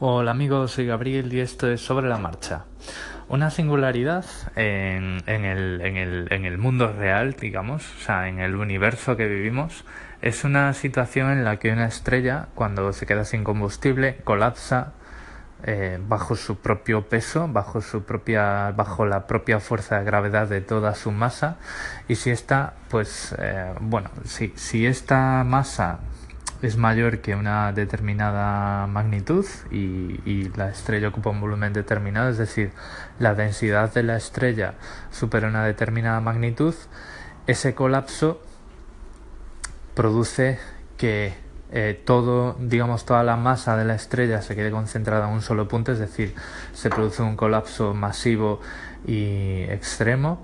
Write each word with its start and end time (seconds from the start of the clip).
Hola 0.00 0.32
amigos, 0.32 0.72
soy 0.72 0.86
Gabriel 0.86 1.32
y 1.32 1.38
esto 1.38 1.70
es 1.70 1.80
Sobre 1.80 2.08
la 2.08 2.18
Marcha. 2.18 2.64
Una 3.28 3.50
singularidad 3.50 4.24
en, 4.56 5.22
en, 5.26 5.44
el, 5.44 5.80
en, 5.82 5.96
el, 5.96 6.26
en 6.32 6.44
el 6.44 6.58
mundo 6.58 6.92
real, 6.92 7.36
digamos, 7.40 7.84
o 7.96 8.00
sea, 8.00 8.26
en 8.28 8.40
el 8.40 8.56
universo 8.56 9.16
que 9.16 9.28
vivimos, 9.28 9.84
es 10.20 10.42
una 10.42 10.72
situación 10.72 11.30
en 11.30 11.44
la 11.44 11.60
que 11.60 11.70
una 11.70 11.86
estrella, 11.86 12.48
cuando 12.56 12.92
se 12.92 13.06
queda 13.06 13.24
sin 13.24 13.44
combustible, 13.44 14.16
colapsa 14.24 14.94
eh, 15.62 16.00
bajo 16.00 16.34
su 16.34 16.58
propio 16.58 17.08
peso, 17.08 17.46
bajo 17.46 17.80
su 17.80 18.02
propia, 18.02 18.72
bajo 18.72 19.06
la 19.06 19.28
propia 19.28 19.60
fuerza 19.60 20.00
de 20.00 20.04
gravedad 20.04 20.48
de 20.48 20.60
toda 20.60 20.96
su 20.96 21.12
masa, 21.12 21.58
y 22.08 22.16
si 22.16 22.30
esta, 22.30 22.74
pues, 22.90 23.32
eh, 23.38 23.72
bueno, 23.80 24.10
si, 24.24 24.52
si 24.56 24.86
esta 24.86 25.44
masa 25.44 26.00
es 26.64 26.76
mayor 26.76 27.20
que 27.20 27.34
una 27.34 27.72
determinada 27.72 28.86
magnitud 28.86 29.44
y, 29.70 30.20
y, 30.24 30.50
la 30.56 30.70
estrella 30.70 31.08
ocupa 31.08 31.30
un 31.30 31.40
volumen 31.40 31.72
determinado, 31.72 32.30
es 32.30 32.38
decir, 32.38 32.72
la 33.18 33.34
densidad 33.34 33.92
de 33.92 34.02
la 34.02 34.16
estrella 34.16 34.74
supera 35.10 35.48
una 35.48 35.64
determinada 35.64 36.20
magnitud, 36.20 36.74
ese 37.46 37.74
colapso 37.74 38.40
produce 39.94 40.58
que 40.96 41.34
eh, 41.72 42.00
todo, 42.04 42.56
digamos, 42.60 43.04
toda 43.04 43.24
la 43.24 43.36
masa 43.36 43.76
de 43.76 43.84
la 43.84 43.94
estrella 43.94 44.42
se 44.42 44.54
quede 44.54 44.70
concentrada 44.70 45.28
en 45.28 45.34
un 45.34 45.42
solo 45.42 45.66
punto, 45.66 45.92
es 45.92 45.98
decir, 45.98 46.34
se 46.72 46.88
produce 46.88 47.22
un 47.22 47.36
colapso 47.36 47.94
masivo 47.94 48.60
y 49.06 49.64
extremo 49.64 50.42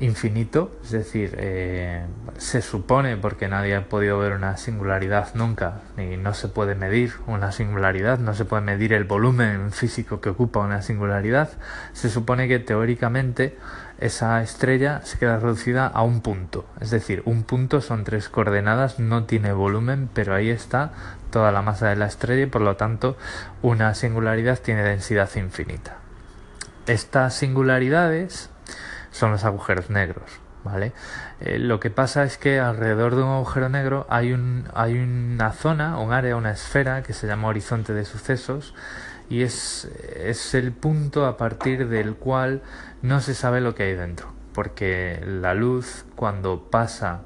infinito, 0.00 0.72
es 0.84 0.90
decir, 0.90 1.34
eh, 1.38 2.04
se 2.36 2.62
supone, 2.62 3.16
porque 3.16 3.48
nadie 3.48 3.74
ha 3.74 3.88
podido 3.88 4.18
ver 4.18 4.32
una 4.32 4.56
singularidad 4.56 5.34
nunca, 5.34 5.80
y 5.96 6.16
no 6.16 6.34
se 6.34 6.48
puede 6.48 6.74
medir 6.74 7.14
una 7.26 7.52
singularidad, 7.52 8.18
no 8.18 8.34
se 8.34 8.44
puede 8.44 8.62
medir 8.62 8.92
el 8.92 9.04
volumen 9.04 9.72
físico 9.72 10.20
que 10.20 10.30
ocupa 10.30 10.60
una 10.60 10.82
singularidad, 10.82 11.50
se 11.92 12.10
supone 12.10 12.48
que 12.48 12.58
teóricamente 12.58 13.56
esa 13.98 14.40
estrella 14.42 15.00
se 15.02 15.18
queda 15.18 15.38
reducida 15.38 15.86
a 15.86 16.02
un 16.02 16.20
punto, 16.20 16.64
es 16.80 16.90
decir, 16.90 17.22
un 17.24 17.42
punto 17.42 17.80
son 17.80 18.04
tres 18.04 18.28
coordenadas, 18.28 19.00
no 19.00 19.24
tiene 19.24 19.52
volumen, 19.52 20.08
pero 20.14 20.34
ahí 20.34 20.50
está 20.50 20.92
toda 21.30 21.50
la 21.52 21.62
masa 21.62 21.88
de 21.88 21.96
la 21.96 22.06
estrella 22.06 22.44
y 22.44 22.46
por 22.46 22.62
lo 22.62 22.76
tanto 22.76 23.16
una 23.62 23.94
singularidad 23.94 24.58
tiene 24.60 24.82
densidad 24.82 25.28
infinita. 25.34 25.96
Estas 26.86 27.34
singularidades 27.34 28.50
son 29.10 29.30
los 29.30 29.44
agujeros 29.44 29.90
negros. 29.90 30.40
¿vale? 30.64 30.92
Eh, 31.40 31.58
lo 31.58 31.80
que 31.80 31.90
pasa 31.90 32.24
es 32.24 32.36
que 32.38 32.58
alrededor 32.60 33.16
de 33.16 33.22
un 33.22 33.30
agujero 33.30 33.68
negro 33.68 34.06
hay, 34.08 34.32
un, 34.32 34.68
hay 34.74 34.98
una 34.98 35.52
zona, 35.52 35.98
un 35.98 36.12
área, 36.12 36.36
una 36.36 36.50
esfera 36.50 37.02
que 37.02 37.12
se 37.12 37.26
llama 37.26 37.48
horizonte 37.48 37.92
de 37.92 38.04
sucesos 38.04 38.74
y 39.30 39.42
es, 39.42 39.86
es 40.16 40.54
el 40.54 40.72
punto 40.72 41.26
a 41.26 41.36
partir 41.36 41.88
del 41.88 42.14
cual 42.14 42.62
no 43.02 43.20
se 43.20 43.34
sabe 43.34 43.60
lo 43.60 43.74
que 43.74 43.84
hay 43.84 43.94
dentro, 43.94 44.32
porque 44.52 45.22
la 45.24 45.54
luz 45.54 46.04
cuando 46.16 46.70
pasa 46.70 47.22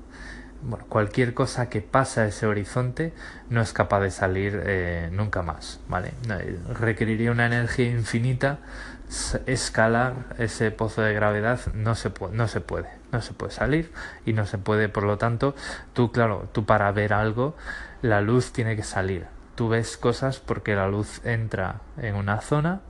bueno, 0.63 0.85
cualquier 0.89 1.35
cosa 1.35 1.69
que 1.69 1.81
pasa 1.81 2.25
ese 2.25 2.47
horizonte 2.47 3.13
no 3.51 3.61
es 3.61 3.73
capaz 3.73 4.01
de 4.01 4.11
salir 4.13 4.63
eh, 4.65 5.09
nunca 5.13 5.43
más, 5.43 5.81
¿vale? 5.89 6.13
Requeriría 6.79 7.33
una 7.33 7.47
energía 7.47 7.91
infinita 7.91 8.61
escalar 9.47 10.15
ese 10.39 10.71
pozo 10.71 11.03
de 11.03 11.13
gravedad 11.13 11.61
no 11.75 11.95
se 11.95 12.11
puede, 12.11 12.35
no 12.35 12.49
se 12.49 12.61
puede, 12.61 12.89
no 13.11 13.21
se 13.21 13.35
puede 13.35 13.53
salir 13.53 13.93
y 14.25 14.33
no 14.33 14.47
se 14.47 14.59
puede, 14.59 14.89
por 14.89 15.05
lo 15.05 15.19
tanto, 15.19 15.55
tú 15.93 16.13
claro, 16.13 16.49
tú 16.53 16.65
para 16.65 16.91
ver 16.93 17.13
algo, 17.13 17.55
la 18.01 18.21
luz 18.21 18.53
tiene 18.53 18.77
que 18.77 18.83
salir. 18.83 19.27
Tú 19.55 19.69
ves 19.69 19.97
cosas 19.97 20.39
porque 20.41 20.75
la 20.75 20.89
luz 20.89 21.21
entra 21.25 21.81
en 21.99 22.15
una 22.15 22.41
zona, 22.41 22.81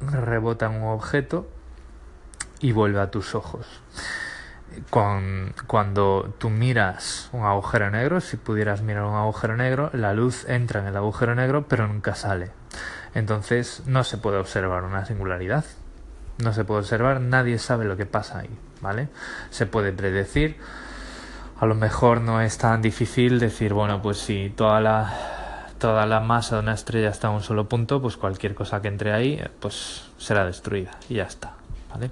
rebota 0.00 0.66
en 0.66 0.82
un 0.82 0.88
objeto 0.88 1.48
y 2.60 2.72
vuelve 2.72 3.00
a 3.00 3.10
tus 3.10 3.34
ojos. 3.34 3.82
cuando 4.90 6.34
tú 6.38 6.50
miras 6.50 7.28
un 7.32 7.44
agujero 7.44 7.90
negro, 7.90 8.20
si 8.20 8.36
pudieras 8.36 8.82
mirar 8.82 9.04
un 9.04 9.14
agujero 9.14 9.56
negro, 9.56 9.90
la 9.92 10.14
luz 10.14 10.48
entra 10.48 10.80
en 10.80 10.86
el 10.86 10.96
agujero 10.96 11.34
negro 11.34 11.66
pero 11.68 11.86
nunca 11.86 12.14
sale. 12.14 12.59
Entonces 13.14 13.82
no 13.86 14.04
se 14.04 14.18
puede 14.18 14.38
observar 14.38 14.84
una 14.84 15.04
singularidad. 15.04 15.64
No 16.38 16.52
se 16.52 16.64
puede 16.64 16.80
observar, 16.80 17.20
nadie 17.20 17.58
sabe 17.58 17.84
lo 17.84 17.96
que 17.96 18.06
pasa 18.06 18.40
ahí, 18.40 18.50
¿vale? 18.80 19.08
Se 19.50 19.66
puede 19.66 19.92
predecir. 19.92 20.56
A 21.58 21.66
lo 21.66 21.74
mejor 21.74 22.22
no 22.22 22.40
es 22.40 22.56
tan 22.56 22.80
difícil 22.80 23.38
decir, 23.38 23.74
bueno, 23.74 24.00
pues 24.00 24.18
si 24.18 24.50
toda 24.50 24.80
la 24.80 25.12
toda 25.80 26.04
la 26.06 26.20
masa 26.20 26.56
de 26.56 26.62
una 26.62 26.74
estrella 26.74 27.08
está 27.08 27.28
en 27.28 27.34
un 27.34 27.42
solo 27.42 27.68
punto, 27.68 28.00
pues 28.02 28.16
cualquier 28.16 28.54
cosa 28.54 28.82
que 28.82 28.88
entre 28.88 29.12
ahí, 29.12 29.42
pues 29.60 30.10
será 30.18 30.44
destruida 30.44 30.92
y 31.08 31.14
ya 31.14 31.24
está, 31.24 31.54
¿vale? 31.90 32.10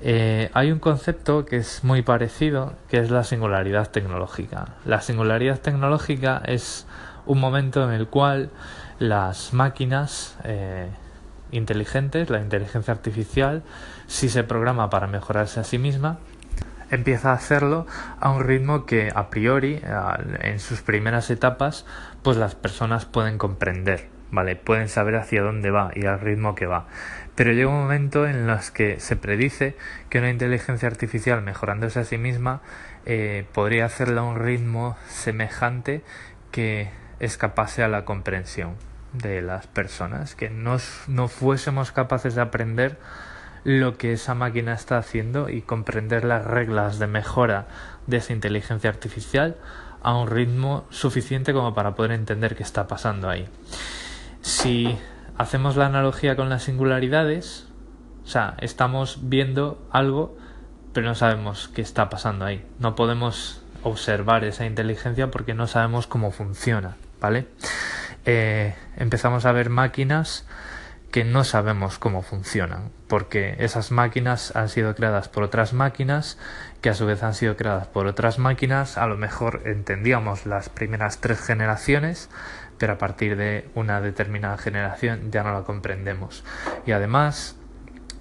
Eh, 0.00 0.50
hay 0.52 0.72
un 0.72 0.80
concepto 0.80 1.46
que 1.46 1.58
es 1.58 1.84
muy 1.84 2.02
parecido, 2.02 2.74
que 2.88 2.98
es 2.98 3.10
la 3.10 3.22
singularidad 3.22 3.88
tecnológica. 3.90 4.74
La 4.84 5.00
singularidad 5.00 5.60
tecnológica 5.60 6.42
es 6.44 6.86
un 7.24 7.38
momento 7.38 7.84
en 7.84 7.92
el 7.92 8.08
cual 8.08 8.50
las 9.02 9.52
máquinas 9.52 10.36
eh, 10.44 10.88
inteligentes, 11.50 12.30
la 12.30 12.40
inteligencia 12.40 12.94
artificial, 12.94 13.64
si 14.06 14.28
se 14.28 14.44
programa 14.44 14.90
para 14.90 15.08
mejorarse 15.08 15.58
a 15.58 15.64
sí 15.64 15.76
misma, 15.76 16.18
empieza 16.88 17.30
a 17.30 17.34
hacerlo 17.34 17.84
a 18.20 18.30
un 18.30 18.44
ritmo 18.44 18.86
que 18.86 19.10
a 19.12 19.28
priori, 19.28 19.80
en 20.40 20.60
sus 20.60 20.82
primeras 20.82 21.30
etapas, 21.30 21.84
pues 22.22 22.36
las 22.36 22.54
personas 22.54 23.04
pueden 23.04 23.38
comprender, 23.38 24.06
¿vale? 24.30 24.54
Pueden 24.54 24.88
saber 24.88 25.16
hacia 25.16 25.42
dónde 25.42 25.72
va 25.72 25.90
y 25.96 26.06
al 26.06 26.20
ritmo 26.20 26.54
que 26.54 26.66
va. 26.66 26.86
Pero 27.34 27.50
llega 27.50 27.70
un 27.70 27.82
momento 27.82 28.28
en 28.28 28.46
los 28.46 28.70
que 28.70 29.00
se 29.00 29.16
predice 29.16 29.76
que 30.10 30.18
una 30.18 30.30
inteligencia 30.30 30.86
artificial 30.86 31.42
mejorándose 31.42 31.98
a 31.98 32.04
sí 32.04 32.18
misma 32.18 32.60
eh, 33.04 33.46
podría 33.52 33.86
hacerla 33.86 34.20
a 34.20 34.24
un 34.24 34.38
ritmo 34.38 34.96
semejante 35.08 36.02
que 36.52 36.88
escapase 37.18 37.82
a 37.82 37.88
la 37.88 38.04
comprensión 38.04 38.76
de 39.12 39.42
las 39.42 39.66
personas, 39.66 40.34
que 40.34 40.50
no, 40.50 40.76
no 41.08 41.28
fuésemos 41.28 41.92
capaces 41.92 42.34
de 42.34 42.40
aprender 42.40 42.98
lo 43.64 43.96
que 43.96 44.12
esa 44.12 44.34
máquina 44.34 44.72
está 44.72 44.98
haciendo 44.98 45.48
y 45.48 45.62
comprender 45.62 46.24
las 46.24 46.44
reglas 46.44 46.98
de 46.98 47.06
mejora 47.06 47.68
de 48.06 48.16
esa 48.16 48.32
inteligencia 48.32 48.90
artificial 48.90 49.56
a 50.02 50.16
un 50.16 50.28
ritmo 50.28 50.84
suficiente 50.90 51.52
como 51.52 51.74
para 51.74 51.94
poder 51.94 52.12
entender 52.12 52.56
qué 52.56 52.64
está 52.64 52.88
pasando 52.88 53.28
ahí. 53.28 53.48
Si 54.40 54.98
hacemos 55.38 55.76
la 55.76 55.86
analogía 55.86 56.34
con 56.34 56.48
las 56.48 56.64
singularidades, 56.64 57.68
o 58.24 58.26
sea, 58.26 58.54
estamos 58.58 59.28
viendo 59.28 59.86
algo 59.92 60.36
pero 60.92 61.06
no 61.06 61.14
sabemos 61.14 61.68
qué 61.68 61.82
está 61.82 62.10
pasando 62.10 62.44
ahí. 62.44 62.64
No 62.78 62.94
podemos 62.94 63.62
observar 63.82 64.44
esa 64.44 64.66
inteligencia 64.66 65.30
porque 65.30 65.54
no 65.54 65.66
sabemos 65.66 66.06
cómo 66.06 66.30
funciona. 66.30 66.96
¿vale? 67.20 67.46
Eh, 68.24 68.74
empezamos 68.96 69.46
a 69.46 69.52
ver 69.52 69.70
máquinas 69.70 70.46
que 71.10 71.24
no 71.24 71.44
sabemos 71.44 71.98
cómo 71.98 72.22
funcionan, 72.22 72.90
porque 73.06 73.56
esas 73.58 73.90
máquinas 73.90 74.56
han 74.56 74.70
sido 74.70 74.94
creadas 74.94 75.28
por 75.28 75.42
otras 75.42 75.74
máquinas, 75.74 76.38
que 76.80 76.88
a 76.88 76.94
su 76.94 77.04
vez 77.04 77.22
han 77.22 77.34
sido 77.34 77.56
creadas 77.56 77.86
por 77.86 78.06
otras 78.06 78.38
máquinas, 78.38 78.96
a 78.96 79.06
lo 79.06 79.18
mejor 79.18 79.62
entendíamos 79.66 80.46
las 80.46 80.70
primeras 80.70 81.20
tres 81.20 81.40
generaciones, 81.40 82.30
pero 82.78 82.94
a 82.94 82.98
partir 82.98 83.36
de 83.36 83.68
una 83.74 84.00
determinada 84.00 84.56
generación 84.56 85.30
ya 85.30 85.42
no 85.42 85.52
la 85.52 85.64
comprendemos. 85.64 86.44
Y 86.86 86.92
además, 86.92 87.56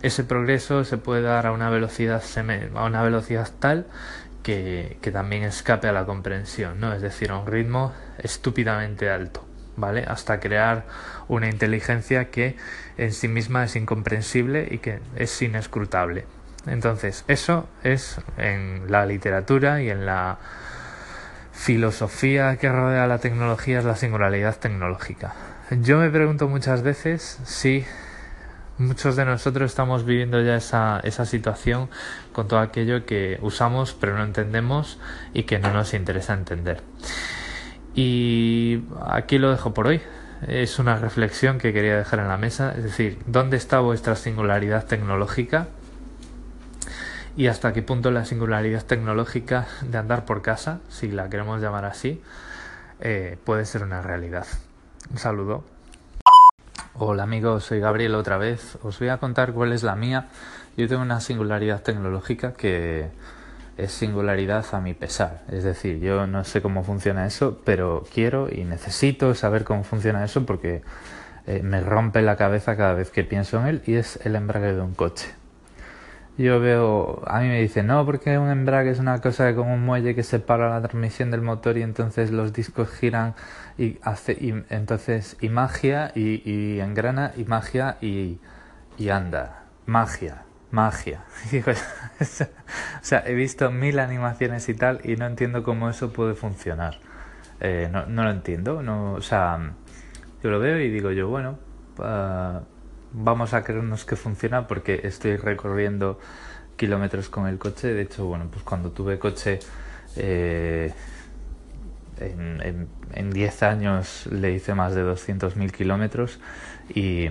ese 0.02 0.24
progreso 0.24 0.84
se 0.84 0.98
puede 0.98 1.22
dar 1.22 1.48
a 1.48 1.52
una 1.52 1.70
velocidad, 1.70 2.22
a 2.22 3.46
tal 3.60 3.88
que, 4.44 4.98
también 5.14 5.44
escape 5.44 5.88
a 5.88 5.92
la 5.92 6.06
comprensión. 6.06 6.84
Es 6.84 7.02
decir, 7.02 7.32
a 7.32 7.38
un 7.38 7.48
ritmo 7.48 7.94
estúpidamente 8.18 9.10
alto, 9.10 9.46
¿vale? 9.76 10.04
Hasta 10.08 10.40
crear 10.40 10.86
una 11.28 11.50
inteligencia 11.50 12.30
que 12.30 12.56
en 12.98 13.14
sí 13.14 13.28
misma 13.28 13.64
es 13.64 13.76
incomprensible 13.76 14.68
y 14.70 14.80
que 14.80 15.00
es 15.16 15.42
inescrutable. 15.42 16.26
Entonces, 16.68 17.24
eso 17.28 17.68
es 17.84 18.20
en 18.38 18.92
la 18.92 19.06
literatura 19.06 19.82
y 19.82 19.90
en 19.90 20.06
la 20.06 20.38
filosofía 21.52 22.58
que 22.58 22.70
rodea 22.72 23.08
la 23.08 23.20
tecnología 23.20 23.80
es 23.80 23.86
la 23.86 23.96
singularidad 23.96 24.58
tecnológica. 24.58 25.34
Yo 25.70 25.98
me 25.98 26.10
pregunto 26.10 26.48
muchas 26.48 26.82
veces 26.82 27.40
si 27.46 27.86
muchos 28.78 29.16
de 29.16 29.26
nosotros 29.26 29.72
estamos 29.72 30.06
viviendo 30.06 30.42
ya 30.42 30.56
esa, 30.56 31.00
esa 31.04 31.26
situación 31.26 31.90
con 32.34 32.48
todo 32.48 32.60
aquello 32.60 33.06
que 33.06 33.38
usamos 33.42 33.94
pero 33.94 34.18
no 34.18 34.24
entendemos 34.24 35.00
y 35.34 35.44
que 35.44 35.60
no 35.60 35.72
nos 35.72 35.94
interesa 35.94 36.34
entender. 36.34 36.82
Y 37.94 38.84
aquí 39.06 39.38
lo 39.38 39.52
dejo 39.52 39.74
por 39.74 39.88
hoy. 39.88 40.02
Es 40.48 40.80
una 40.80 40.98
reflexión 40.98 41.60
que 41.60 41.72
quería 41.74 41.98
dejar 41.98 42.20
en 42.20 42.28
la 42.28 42.38
mesa, 42.38 42.74
es 42.76 42.84
decir, 42.84 43.20
¿dónde 43.28 43.58
está 43.58 43.80
vuestra 43.80 44.16
singularidad 44.16 44.86
tecnológica? 44.86 45.68
Y 47.38 47.48
hasta 47.48 47.74
qué 47.74 47.84
punto 47.84 48.10
la 48.10 48.26
singularidad 48.26 48.84
tecnológica 48.84 49.68
de 49.84 49.98
andar 49.98 50.26
por 50.26 50.42
casa, 50.42 50.80
si 50.90 51.10
la 51.12 51.30
queremos 51.30 51.62
llamar 51.62 51.86
así, 51.86 52.22
eh, 53.00 53.38
puede 53.44 53.66
ser 53.66 53.84
una 53.84 54.02
realidad. 54.02 54.48
Un 55.12 55.18
saludo. 55.18 55.64
Hola 56.96 57.24
amigos, 57.24 57.66
soy 57.66 57.80
Gabriel 57.80 58.16
otra 58.16 58.38
vez. 58.38 58.78
Os 58.84 59.00
voy 59.00 59.10
a 59.10 59.18
contar 59.18 59.54
cuál 59.54 59.74
es 59.74 59.84
la 59.84 59.96
mía. 59.96 60.28
Yo 60.76 60.88
tengo 60.88 61.02
una 61.02 61.22
singularidad 61.22 61.82
tecnológica 61.84 62.54
que 62.54 63.10
es 63.84 63.92
singularidad 63.92 64.66
a 64.74 64.80
mi 64.80 64.94
pesar. 64.94 65.42
Es 65.52 65.64
decir, 65.64 66.00
yo 66.00 66.28
no 66.28 66.44
sé 66.44 66.62
cómo 66.62 66.84
funciona 66.84 67.26
eso, 67.26 67.62
pero 67.66 68.04
quiero 68.14 68.48
y 68.52 68.64
necesito 68.64 69.34
saber 69.36 69.64
cómo 69.64 69.84
funciona 69.84 70.24
eso 70.24 70.46
porque 70.46 70.82
eh, 71.48 71.62
me 71.64 71.82
rompe 71.82 72.22
la 72.22 72.36
cabeza 72.36 72.78
cada 72.78 72.94
vez 72.94 73.10
que 73.12 73.24
pienso 73.24 73.60
en 73.60 73.68
él 73.68 73.82
y 73.86 73.96
es 73.96 74.20
el 74.26 74.36
embrague 74.36 74.74
de 74.74 74.82
un 74.82 74.94
coche. 74.94 75.28
Yo 76.38 76.60
veo, 76.60 77.22
a 77.28 77.42
mí 77.42 77.48
me 77.48 77.62
dicen, 77.62 77.88
no, 77.88 78.06
porque 78.06 78.38
un 78.38 78.50
embrague 78.50 78.90
es 78.90 79.00
una 79.00 79.20
cosa 79.20 79.54
como 79.54 79.74
un 79.74 79.84
muelle 79.84 80.16
que 80.16 80.24
separa 80.24 80.70
la 80.70 80.82
transmisión 80.82 81.30
del 81.30 81.42
motor 81.42 81.78
y 81.78 81.84
entonces 81.84 82.32
los 82.32 82.54
discos 82.54 82.90
giran 82.90 83.36
y 83.78 84.00
hace, 84.02 84.34
y, 84.34 84.54
entonces, 84.70 85.38
y 85.42 85.50
magia, 85.50 86.12
y, 86.16 86.42
y 86.50 86.80
engrana, 86.80 87.34
y 87.36 87.44
magia, 87.44 87.98
y, 88.02 88.40
y 88.98 89.10
anda. 89.10 89.66
Magia, 89.86 90.44
magia. 90.72 91.24
o 92.22 93.04
sea, 93.04 93.24
he 93.26 93.34
visto 93.34 93.72
mil 93.72 94.00
animaciones 94.00 94.68
y 94.70 94.74
tal 94.74 95.02
y 95.04 95.16
no 95.16 95.26
entiendo 95.26 95.64
cómo 95.64 95.90
eso 95.90 96.12
puede 96.12 96.36
funcionar. 96.36 97.00
Eh, 97.60 97.90
no, 97.92 98.06
no, 98.08 98.24
lo 98.24 98.32
entiendo, 98.32 98.82
no, 98.82 99.14
o 99.14 99.22
sea, 99.22 99.74
yo 100.44 100.50
lo 100.50 100.60
veo 100.60 100.80
y 100.80 100.90
digo 100.90 101.12
yo, 101.12 101.28
bueno, 101.28 101.60
uh, 102.00 102.60
vamos 103.14 103.54
a 103.54 103.64
creernos 103.64 104.04
que 104.04 104.16
funciona 104.16 104.68
porque 104.68 105.02
estoy 105.04 105.38
recorriendo 105.38 106.20
kilómetros 106.76 107.30
con 107.30 107.48
el 107.48 107.60
coche. 107.60 107.94
De 107.94 108.02
hecho, 108.02 108.26
bueno, 108.26 108.48
pues 108.52 108.64
cuando 108.64 108.92
tuve 108.92 109.20
coche 109.20 109.60
eh, 110.16 110.92
en 112.20 113.30
10 113.32 113.64
años 113.64 114.28
le 114.28 114.54
hice 114.54 114.74
más 114.74 114.96
de 114.96 115.04
200.000 115.04 115.72
kilómetros 115.72 116.40
y 116.94 117.28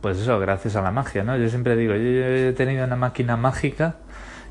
pues 0.00 0.18
eso, 0.18 0.38
gracias 0.38 0.76
a 0.76 0.82
la 0.82 0.90
magia, 0.90 1.24
¿no? 1.24 1.36
Yo 1.36 1.48
siempre 1.48 1.76
digo, 1.76 1.94
yo, 1.94 2.00
he 2.00 2.52
tenido 2.52 2.84
una 2.84 2.96
máquina 2.96 3.36
mágica 3.36 3.96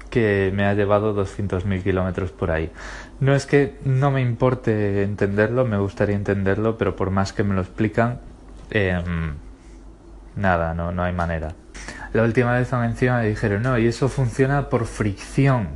que 0.09 0.51
me 0.55 0.65
ha 0.65 0.73
llevado 0.73 1.15
200.000 1.15 1.83
kilómetros 1.83 2.31
por 2.31 2.51
ahí. 2.51 2.71
No 3.19 3.35
es 3.35 3.45
que 3.45 3.77
no 3.83 4.11
me 4.11 4.21
importe 4.21 5.03
entenderlo, 5.03 5.65
me 5.65 5.77
gustaría 5.77 6.15
entenderlo, 6.15 6.77
pero 6.77 6.95
por 6.95 7.11
más 7.11 7.33
que 7.33 7.43
me 7.43 7.55
lo 7.55 7.61
explican, 7.61 8.19
eh, 8.71 9.01
Nada, 10.37 10.75
no, 10.75 10.91
no 10.91 11.03
hay 11.03 11.13
manera. 11.13 11.55
La 12.13 12.23
última 12.23 12.53
vez 12.53 12.71
encima 12.71 13.19
me 13.19 13.27
dijeron, 13.27 13.63
no, 13.63 13.77
y 13.77 13.87
eso 13.87 14.07
funciona 14.07 14.69
por 14.69 14.85
fricción. 14.85 15.69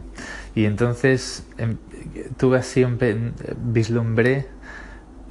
Y 0.54 0.66
entonces 0.66 1.46
em, 1.58 1.78
tuve 2.38 2.60
así, 2.60 2.84
un, 2.84 3.00
vislumbré 3.58 4.48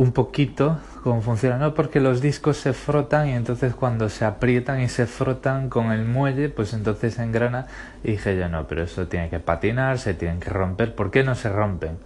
un 0.01 0.13
poquito 0.13 0.79
cómo 1.03 1.21
funciona, 1.21 1.59
¿no? 1.59 1.75
Porque 1.75 2.01
los 2.01 2.23
discos 2.23 2.57
se 2.57 2.73
frotan 2.73 3.29
y 3.29 3.33
entonces 3.33 3.75
cuando 3.75 4.09
se 4.09 4.25
aprietan 4.25 4.81
y 4.81 4.89
se 4.89 5.05
frotan 5.05 5.69
con 5.69 5.93
el 5.93 6.07
muelle, 6.07 6.49
pues 6.49 6.73
entonces 6.73 7.19
engrana. 7.19 7.67
Y 8.03 8.13
dije 8.13 8.35
yo, 8.35 8.49
no, 8.49 8.67
pero 8.67 8.83
eso 8.85 9.09
tiene 9.09 9.29
que 9.29 9.41
patinar, 9.41 9.99
se 9.99 10.15
tienen 10.15 10.41
que 10.41 10.49
romper, 10.49 10.95
¿por 10.95 11.11
qué 11.11 11.23
no 11.23 11.35
se 11.35 11.51
rompen? 11.51 11.99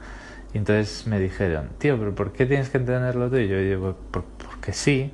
Y 0.52 0.58
entonces 0.58 1.06
me 1.06 1.20
dijeron, 1.20 1.68
tío, 1.78 1.96
pero 1.96 2.16
¿por 2.16 2.32
qué 2.32 2.46
tienes 2.46 2.68
que 2.68 2.78
entenderlo 2.78 3.30
tú? 3.30 3.36
Y 3.36 3.46
yo 3.46 3.58
digo, 3.58 3.96
porque 4.10 4.72
sí 4.72 5.12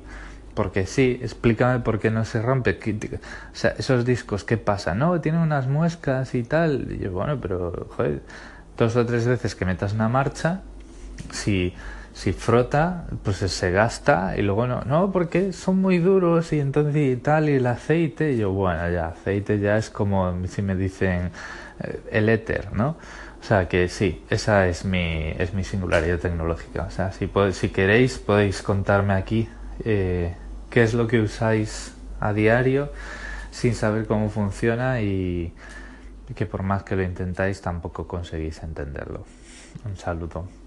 porque 0.55 0.85
sí, 0.85 1.19
explícame 1.21 1.79
por 1.79 1.99
qué 1.99 2.09
no 2.11 2.25
se 2.25 2.41
rompe. 2.41 2.77
O 2.77 3.55
sea, 3.55 3.73
esos 3.77 4.05
discos, 4.05 4.43
¿qué 4.43 4.57
pasa? 4.57 4.95
No, 4.95 5.21
tienen 5.21 5.39
unas 5.39 5.67
muescas 5.67 6.35
y 6.35 6.43
tal. 6.43 6.91
Y 6.91 6.97
yo, 6.97 7.11
bueno, 7.11 7.39
pero, 7.39 7.87
joder, 7.95 8.21
dos 8.75 8.95
o 8.97 9.05
tres 9.05 9.25
veces 9.27 9.55
que 9.55 9.65
metas 9.65 9.93
una 9.93 10.09
marcha, 10.09 10.61
si, 11.31 11.73
si 12.13 12.33
frota, 12.33 13.05
pues 13.23 13.37
se 13.37 13.71
gasta 13.71 14.35
y 14.37 14.41
luego 14.41 14.67
no, 14.67 14.81
no, 14.81 15.11
porque 15.11 15.53
son 15.53 15.81
muy 15.81 15.97
duros 15.99 16.51
y 16.53 16.59
entonces 16.59 16.95
y 16.95 17.15
tal, 17.17 17.49
y 17.49 17.53
el 17.53 17.67
aceite, 17.67 18.33
y 18.33 18.37
yo, 18.37 18.51
bueno, 18.51 18.89
ya, 18.89 19.07
aceite 19.07 19.59
ya 19.59 19.77
es 19.77 19.89
como 19.89 20.35
si 20.47 20.61
me 20.61 20.75
dicen 20.75 21.31
eh, 21.79 21.99
el 22.11 22.29
éter, 22.29 22.73
¿no? 22.73 22.97
O 23.41 23.43
sea 23.43 23.67
que 23.67 23.87
sí, 23.87 24.23
esa 24.29 24.67
es 24.67 24.85
mi, 24.85 25.33
es 25.37 25.53
mi 25.53 25.63
singularidad 25.63 26.19
tecnológica. 26.19 26.83
O 26.83 26.91
sea, 26.91 27.11
si, 27.11 27.29
si 27.53 27.69
queréis 27.69 28.19
podéis 28.19 28.61
contarme 28.61 29.13
aquí 29.13 29.49
eh, 29.83 30.35
qué 30.69 30.83
es 30.83 30.93
lo 30.93 31.07
que 31.07 31.19
usáis 31.21 31.93
a 32.19 32.33
diario 32.33 32.91
sin 33.49 33.73
saber 33.73 34.05
cómo 34.05 34.29
funciona 34.29 35.01
y 35.01 35.53
que 36.35 36.45
por 36.45 36.61
más 36.63 36.83
que 36.83 36.95
lo 36.95 37.03
intentáis 37.03 37.61
tampoco 37.61 38.07
conseguís 38.07 38.61
entenderlo. 38.61 39.25
Un 39.85 39.97
saludo. 39.97 40.60